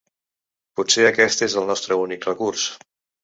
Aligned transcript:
Potser 0.79 1.05
aquest 1.09 1.45
és 1.49 1.57
el 1.61 1.69
nostre 1.71 1.97
únic 2.05 2.27
recurs. 2.31 2.65